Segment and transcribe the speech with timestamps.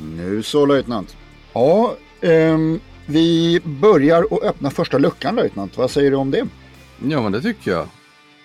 [0.00, 1.16] Nu så löjtnant.
[1.52, 5.76] Ja, ehm, vi börjar att öppna första luckan löjtnant.
[5.76, 6.46] Vad säger du om det?
[7.08, 7.88] Ja, men det tycker jag.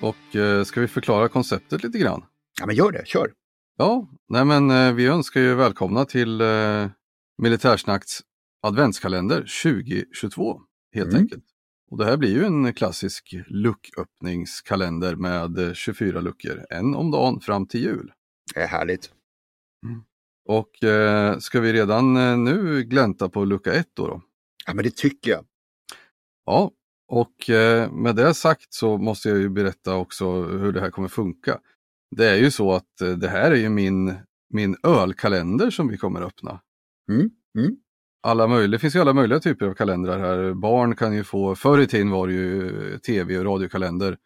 [0.01, 2.23] Och eh, ska vi förklara konceptet lite grann?
[2.59, 3.07] Ja, men gör det.
[3.07, 3.31] Kör.
[3.77, 6.87] Ja, nej men eh, vi önskar ju välkomna till eh,
[7.41, 8.19] Militärsnacks
[8.67, 10.61] adventskalender 2022
[10.95, 11.21] helt Mm.
[11.21, 11.43] enkelt.
[11.91, 17.39] Och det här blir ju en klassisk lucköppningskalender med eh, 24 luckor, en om dagen
[17.39, 18.11] fram till jul.
[18.55, 19.11] Det är härligt.
[20.49, 24.07] Och eh, ska vi redan eh, nu glänta på lucka 1 då?
[24.07, 24.21] då?
[24.65, 25.45] Ja, men det tycker jag.
[26.45, 26.71] Ja,
[27.07, 31.07] och eh, med det sagt så måste jag ju berätta också hur det här kommer
[31.07, 31.59] funka.
[32.15, 34.15] Det är ju så att eh, det här är ju min,
[34.53, 36.61] min ölkalender som vi kommer öppna.
[37.11, 37.75] Mm, mm.
[38.23, 40.53] Alla möjliga, det finns ju alla möjliga typer av kalendrar här.
[40.53, 44.17] Barn kan ju få, förr i tiden var det ju tv och radiokalender eh,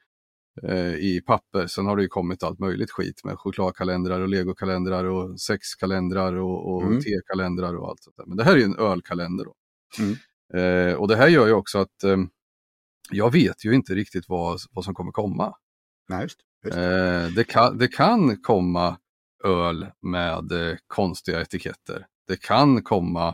[1.00, 1.68] i papper.
[1.68, 6.74] Sen har det ju kommit allt möjligt skit med chokladkalendrar och legokalendrar och sexkalendrar och,
[6.74, 7.02] och Mm.
[7.02, 8.26] tekalendrar och allt sånt där.
[8.26, 9.46] Men det här är ju en ölkalender.
[9.46, 9.54] Då.
[10.00, 10.16] Mm.
[10.54, 12.18] Eh, och det här gör ju också att eh,
[13.12, 15.56] jag vet ju inte riktigt vad, vad som kommer komma.
[16.10, 16.78] Nej, just, just.
[16.78, 18.98] Eh, det, kan, det kan komma
[19.44, 22.06] öl med eh, konstiga etiketter.
[22.28, 23.28] Det kan komma,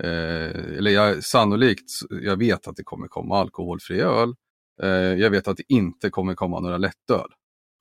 [0.00, 4.34] eh, eller jag, sannolikt, jag vet att det kommer komma alkoholfri öl.
[4.82, 7.28] Eh, jag vet att det inte kommer komma några lättöl.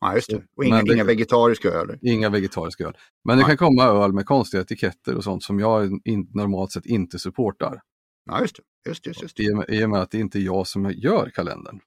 [0.01, 0.43] Ja, just det.
[0.57, 1.97] Och inga, det- inga vegetariska öl.
[2.01, 2.97] Inga vegetariska öl.
[3.25, 3.57] Men det Nej.
[3.57, 7.81] kan komma öl med konstiga etiketter och sånt som jag in, normalt sett inte supportar.
[8.25, 8.89] Ja, just det.
[8.89, 9.39] Just, just, just.
[9.39, 11.79] I och, med, I och med att det inte är jag som gör kalendern.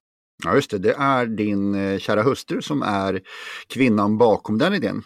[0.44, 0.78] Ja, just det.
[0.78, 3.22] Det är din eh, kära hustru som är
[3.68, 5.02] kvinnan bakom den idén.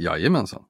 [0.00, 0.62] Jajamensan.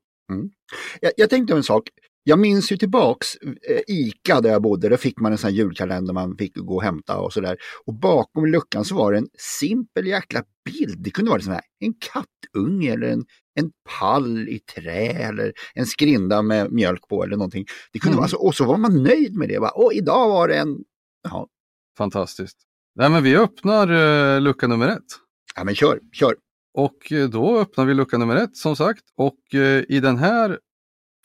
[1.01, 1.89] Jag, jag tänkte en sak.
[2.23, 4.89] Jag minns ju tillbaks eh, ICA där jag bodde.
[4.89, 7.57] Där fick man en sån julkalender man fick gå och hämta och sådär.
[7.87, 10.99] Och bakom luckan så var det en simpel jäkla bild.
[11.05, 13.25] Det kunde vara sån här, en kattunge eller en,
[13.61, 13.71] en
[14.01, 17.65] pall i trä eller en skrinda med mjölk på eller någonting.
[17.93, 18.19] Det kunde Mm.
[18.21, 19.61] vara så, och så var man nöjd med det.
[19.61, 20.79] Bara, och idag var det en...
[21.31, 21.47] Ja,
[21.99, 22.57] Fantastiskt.
[22.95, 23.89] Nej, men vi öppnar
[24.35, 25.03] eh, lucka nummer ett.
[25.57, 26.35] ja men kör, kör.
[26.75, 29.03] Och eh, då öppnar vi lucka nummer ett som sagt.
[29.17, 30.59] Och eh, i den här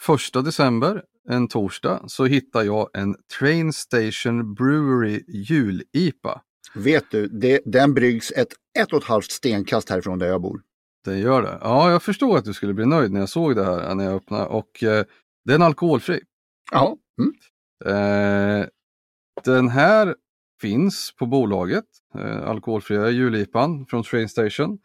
[0.01, 6.41] första december, en torsdag, så hittar jag en Train Station Brewery jul-IPA.
[6.75, 10.61] Vet du, det, den bryggs ett ett och ett halvt stenkast härifrån där jag bor.
[11.05, 11.57] Den gör det.
[11.61, 14.13] Ja, jag förstod att du skulle bli nöjd när jag såg det här, när jag
[14.13, 14.45] öppnade.
[14.45, 15.05] Och eh,
[15.45, 16.21] den är alkoholfri.
[16.71, 17.33] Ja, mm.
[17.85, 18.67] Eh,
[19.43, 20.15] den här
[20.61, 21.85] finns på bolaget,
[22.15, 24.79] eh, alkoholfria julipan från Train Station,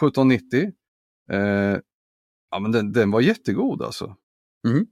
[0.00, 0.72] 1790.
[1.30, 1.78] Eh,
[2.50, 4.16] ja, men den, den var jättegod alltså.
[4.68, 4.86] Mm.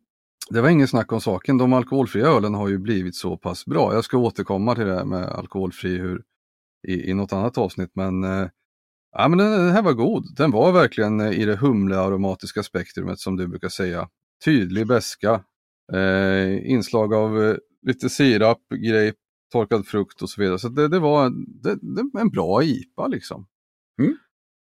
[0.50, 1.58] Det var ingen snack om saken.
[1.58, 3.94] De alkoholfria ölen har ju blivit så pass bra.
[3.94, 6.22] Jag ska återkomma till det här med alkoholfri hur,
[6.88, 7.90] i, i något annat avsnitt.
[7.94, 8.48] Men, eh,
[9.12, 10.36] ja, men den, här var god.
[10.36, 14.08] Den var verkligen eh, i det humlearomatiska spektrumet som du brukar säga.
[14.44, 15.44] Tydlig beska,
[15.92, 17.56] eh, inslag av eh,
[17.86, 19.18] lite sirap, grape,
[19.52, 20.58] torkad frukt och så vidare.
[20.58, 21.30] Så det, det var
[21.62, 23.46] det, det, en bra IPA liksom.
[24.02, 24.16] Mm.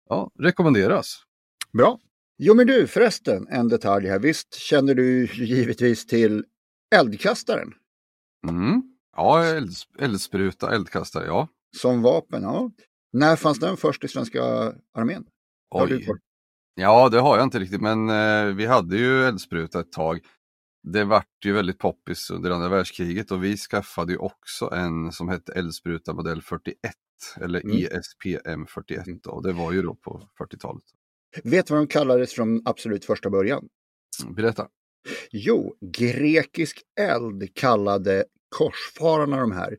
[0.09, 1.23] Ja, rekommenderas.
[1.77, 1.99] Bra.
[2.37, 4.19] Jo men du förresten, en detalj här.
[4.19, 6.45] Visst känner du givetvis till
[6.95, 7.73] eldkastaren
[8.49, 8.81] Mm.
[9.15, 11.47] Ja, eld, eldspruta, eldkastare, ja.
[11.77, 12.43] som vapen?
[12.43, 12.71] Ja.
[13.13, 14.43] När fanns den först i svenska
[14.93, 15.25] armén?
[15.71, 16.07] Oj.
[16.75, 20.19] Ja, det har jag inte riktigt, men eh, vi hade ju eldspruta ett tag.
[20.83, 25.29] Det vart ju väldigt poppis under andra världskriget och vi skaffade ju också en som
[25.29, 26.75] hette eldspruta modell 41
[27.41, 27.77] eller Mm.
[27.77, 29.31] ESPM 41 då.
[29.31, 30.83] och det var ju då på 40-talet.
[31.43, 33.67] Vet du vad de kallades från absolut första början?
[34.35, 34.67] Berätta.
[35.31, 38.25] Jo, grekisk eld kallade
[38.55, 39.77] korsfararna de här.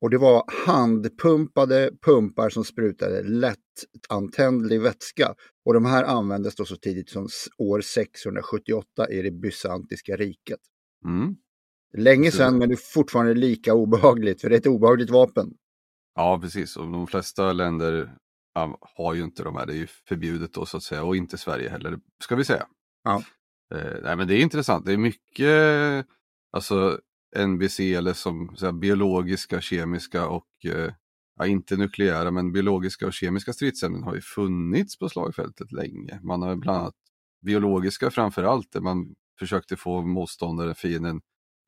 [0.00, 5.34] Och det var handpumpade pumpar som sprutade lättantändlig vätska.
[5.64, 7.28] Och de här användes då så tidigt som
[7.58, 10.60] år 678 i det bysantiska riket.
[11.04, 11.36] Mm.
[11.96, 15.54] Länge sedan men det är fortfarande lika obehagligt, för det är ett obehagligt vapen.
[16.14, 16.76] Ja, precis.
[16.76, 18.16] Och de flesta länder
[18.54, 19.66] ja, har ju inte de här.
[19.66, 22.66] Det är ju förbjudet då så att säga och inte Sverige heller, ska vi säga.
[23.04, 23.22] Ja.
[23.74, 24.86] Eh, nej, men det är intressant.
[24.86, 26.06] Det är mycket
[26.56, 27.00] alltså
[27.46, 30.92] NBC eller som så här, biologiska, kemiska och eh,
[31.38, 36.20] ja, inte nukleära, men biologiska och kemiska stridsämnen har ju funnits på slagfältet länge.
[36.22, 36.94] Man har bland annat
[37.46, 41.20] biologiska framför allt, där man försökte få motståndaren, fienden,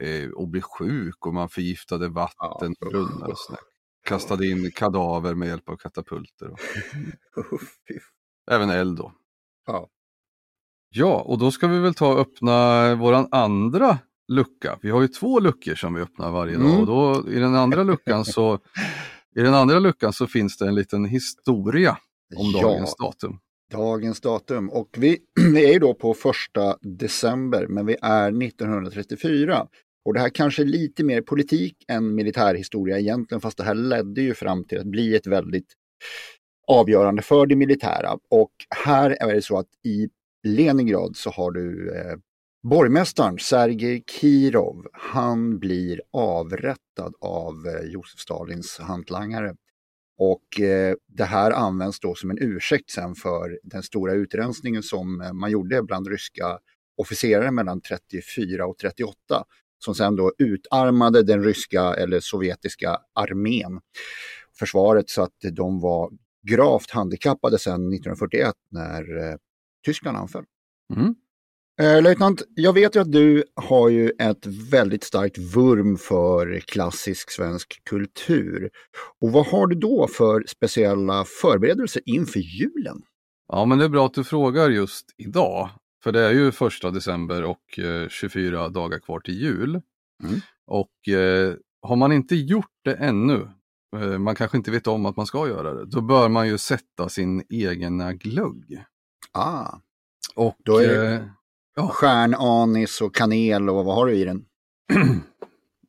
[0.03, 2.89] eh, att bli sjuk och man förgiftade vatten, Ja.
[2.91, 3.61] brunnar och sådär.
[4.05, 6.51] Kastade in kadaver med hjälp av katapulter.
[6.51, 6.59] Och
[8.51, 9.13] även eld då.
[9.67, 9.89] Ja.
[10.91, 13.99] Ja, och då ska vi väl ta och öppna våran andra
[14.29, 14.79] lucka.
[14.83, 16.81] Vi har ju två luckor som vi öppnar varje dag Mm.
[16.81, 18.59] och då i den andra luckan så
[19.37, 21.99] i den andra luckan så finns det en liten historia
[22.37, 22.63] om Ja.
[22.63, 23.39] dagens datum.
[23.71, 24.71] Dagens datum.
[24.71, 25.19] Och vi,
[25.55, 29.67] vi är ju då på första december, men vi är 1934.
[30.05, 34.23] Och det här kanske är lite mer politik än militärhistoria egentligen, fast det här ledde
[34.23, 35.73] ju fram till att bli ett väldigt
[36.67, 38.19] avgörande för det militära.
[38.31, 38.53] Och
[38.85, 40.09] här är det så att i
[40.47, 42.17] Leningrad så har du eh,
[42.63, 44.87] borgmästaren Sergej Kirov.
[44.93, 49.55] Han blir avrättad av eh, Josef Stalins hantlangare.
[50.19, 55.21] Och eh, det här används då som en ursäkt sen för den stora utrensningen som
[55.21, 56.59] eh, man gjorde bland ryska
[56.97, 59.15] officerare mellan 34 och 38.
[59.85, 63.81] Som sen då utarmade den ryska eller sovjetiska armén,
[64.59, 66.11] försvaret, så att de var
[66.49, 69.37] gravt handikappade sen 1941 när eh,
[69.87, 70.45] Tyskland anföll.
[70.97, 71.15] Mm.
[71.81, 77.31] Eh, löjtnant, jag vet ju att du har ju ett väldigt starkt vurm för klassisk
[77.31, 78.71] svensk kultur.
[79.21, 83.03] Och vad har du då för speciella förberedelser inför julen?
[83.49, 85.71] Ja, men det är bra att du frågar just idag.
[86.05, 89.71] För det är ju första december och eh, 24 dagar kvar till jul.
[90.25, 90.41] Mm.
[90.67, 93.49] Och eh, har man inte gjort det ännu,
[93.97, 96.59] eh, man kanske inte vet om att man ska göra det, då bör man ju
[96.59, 98.85] sätta sin egna glögg.
[99.33, 99.69] Ah,
[100.35, 101.23] Och Då är det- eh,
[101.77, 101.89] Ja.
[101.89, 104.45] stjärnanis och kanel och vad har du i den?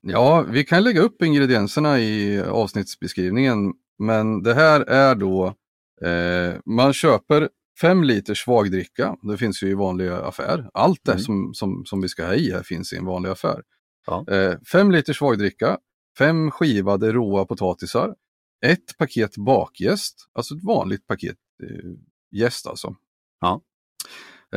[0.07, 3.73] Ja, vi kan lägga upp ingredienserna i avsnittsbeskrivningen.
[3.99, 5.45] Men det här är då,
[6.01, 7.49] eh, man köper
[7.81, 9.15] fem liter svagdricka.
[9.21, 10.69] Det finns ju i vanlig affär.
[10.73, 11.23] Allt det Mm.
[11.23, 13.63] som, som, som vi ska ha i här finns i en vanlig affär.
[14.07, 14.25] Ja.
[14.27, 15.77] Eh, fem liter svagdricka,
[16.17, 18.15] fem skivade råa potatisar,
[18.65, 22.95] ett paket bakjäst, alltså ett vanligt paket eh, alltså.
[23.41, 23.61] Ja.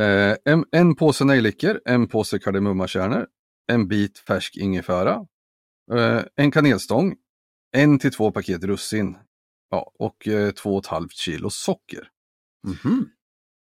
[0.03, 3.27] Eh, en, en påse nejlikor, en påse kardemummakärnor,
[3.67, 5.27] en bit färsk ingefära,
[5.93, 7.15] eh, en kanelstång,
[7.71, 9.17] en till två paket russin
[9.71, 12.09] ja, och eh, två och ett halvt kilo socker.
[12.67, 13.09] Mhm.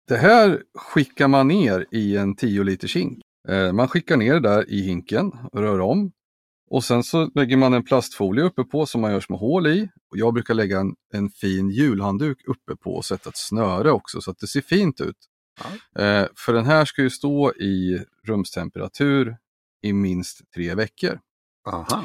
[0.08, 3.22] Det här skickar man ner i en 10 liters hink.
[3.48, 6.12] Eh, man skickar ner det där i hinken, rör om
[6.70, 9.88] och sen så lägger man en plastfolie uppe på som man gör små hål i.
[10.10, 14.20] Och jag brukar lägga en, en fin julhandduk uppe på och sätta ett snöre också
[14.20, 15.16] så att det ser fint ut.
[16.02, 19.36] Eh, för den här ska ju stå i rumstemperatur
[19.82, 21.20] i minst tre veckor.
[21.66, 22.04] Aha.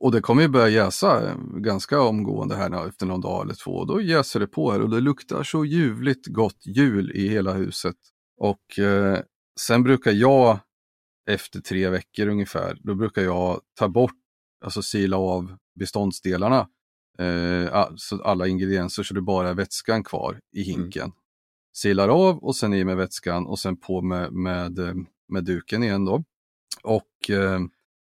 [0.00, 3.84] Och det kommer ju börja jäsa eh, ganska omgående här efter någon dag eller två.
[3.84, 7.96] Då jäser det på här och det luktar så ljuvligt gott jul i hela huset.
[8.40, 9.18] Och eh,
[9.60, 10.58] sen brukar jag
[11.30, 14.14] efter tre veckor ungefär, då brukar jag ta bort,
[14.64, 16.68] alltså sila av beståndsdelarna.
[17.18, 21.12] Eh, a- så alla ingredienser så det bara är vätskan kvar i hinken.
[21.76, 24.94] Silar av och sen i med vätskan och sen på med, med, eh,
[25.28, 26.24] med duken igen då.
[26.82, 27.60] Och eh,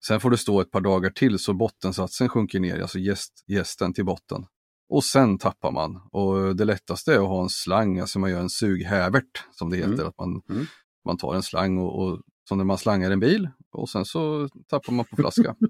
[0.06, 3.94] Sen får det stå ett par dagar till så bottensatsen sjunker ner, alltså jäst, jästen
[3.94, 4.46] till botten.
[4.90, 6.02] Och sen tappar man.
[6.12, 9.78] Och det lättaste är att ha en slang, alltså man gör en sughävert som det
[9.78, 9.94] heter.
[9.94, 10.08] Mm.
[10.08, 10.66] Att man, Mm.
[11.06, 14.50] man tar en slang och, och som när man slangar en bil och sen så
[14.70, 15.56] tappar man på flaska.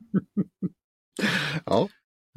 [1.65, 1.89] Ja.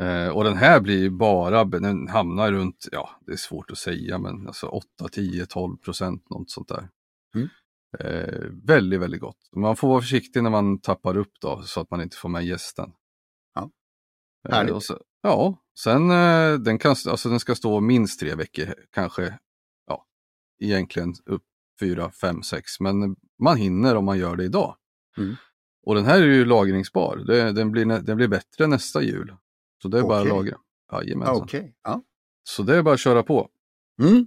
[0.03, 4.19] eh, och den här blir bara, den hamnar runt, ja det är svårt att säga,
[4.19, 6.89] men alltså 8, 10, 12 procent, något sånt där.
[7.35, 7.49] Mm.
[7.99, 9.49] Eh, väldigt, väldigt gott.
[9.57, 12.47] Man får vara försiktig när man tappar upp då så att man inte får med
[12.47, 12.93] gästen.
[13.55, 13.71] Ja.
[14.49, 14.75] Eh, Härligt.
[14.75, 19.39] och så, ja, sen eh, den, kan, alltså, den ska stå minst tre veckor, kanske
[19.87, 20.07] ja,
[20.59, 21.45] egentligen upp
[21.81, 22.81] fyra, fem, sex.
[22.81, 24.77] Men man hinner om man gör det idag.
[25.19, 25.37] Mm.
[25.83, 27.17] Och den här är ju lagringsbar.
[27.17, 29.37] Det, den, blir, den blir bättre nästa jul.
[29.83, 30.59] Så det är bara att lagra.
[30.93, 31.37] Jajamensan.
[31.37, 31.75] Okej.
[31.83, 32.03] Ja.
[32.43, 33.51] Så det är bara att köra på.
[34.03, 34.27] Mm.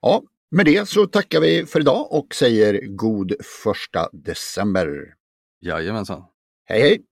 [0.00, 3.32] ja, med det så tackar vi för idag och säger god
[3.62, 5.14] första december.
[5.60, 6.22] Jajamensan.
[6.64, 7.02] Hej hej!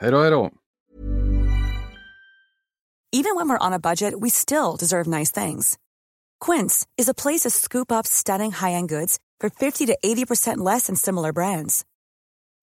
[0.00, 0.50] Hej då, hej då.
[3.12, 5.78] Even when we're on a budget, we still deserve nice things.
[6.38, 10.86] Quince is a place to scoop up stunning high-end goods for 50 to 80% less
[10.86, 11.84] than similar brands.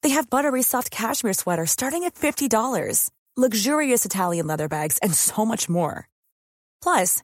[0.03, 5.45] They have buttery soft cashmere sweaters starting at $50, luxurious Italian leather bags, and so
[5.45, 6.07] much more.
[6.81, 7.23] Plus,